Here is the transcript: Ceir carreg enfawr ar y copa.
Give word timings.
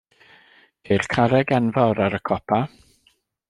Ceir 0.89 1.05
carreg 1.15 1.55
enfawr 1.59 2.03
ar 2.07 2.19
y 2.21 2.21
copa. 2.31 2.65